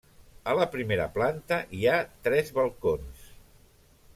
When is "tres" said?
2.29-2.51